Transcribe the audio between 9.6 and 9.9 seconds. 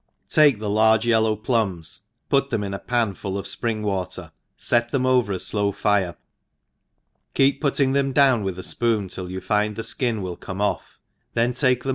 the